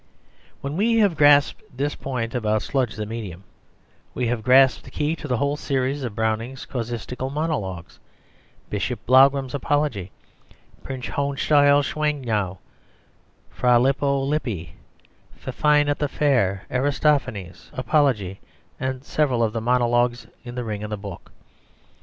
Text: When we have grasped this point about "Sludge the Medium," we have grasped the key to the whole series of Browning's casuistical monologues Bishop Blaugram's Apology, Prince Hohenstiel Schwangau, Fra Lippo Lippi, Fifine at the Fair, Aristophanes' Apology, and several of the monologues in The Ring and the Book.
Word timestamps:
When 0.61 0.77
we 0.77 0.97
have 0.97 1.15
grasped 1.15 1.61
this 1.71 1.93
point 1.93 2.33
about 2.33 2.63
"Sludge 2.63 2.95
the 2.95 3.05
Medium," 3.05 3.43
we 4.15 4.25
have 4.29 4.41
grasped 4.41 4.83
the 4.83 4.89
key 4.89 5.15
to 5.17 5.27
the 5.27 5.37
whole 5.37 5.55
series 5.57 6.03
of 6.03 6.15
Browning's 6.15 6.65
casuistical 6.65 7.29
monologues 7.29 7.99
Bishop 8.67 8.99
Blaugram's 9.05 9.53
Apology, 9.53 10.09
Prince 10.83 11.05
Hohenstiel 11.05 11.83
Schwangau, 11.83 12.57
Fra 13.51 13.77
Lippo 13.77 14.17
Lippi, 14.23 14.73
Fifine 15.35 15.87
at 15.87 15.99
the 15.99 16.09
Fair, 16.09 16.65
Aristophanes' 16.71 17.69
Apology, 17.73 18.39
and 18.79 19.03
several 19.03 19.43
of 19.43 19.53
the 19.53 19.61
monologues 19.61 20.25
in 20.43 20.55
The 20.55 20.63
Ring 20.63 20.81
and 20.81 20.91
the 20.91 20.97
Book. 20.97 21.31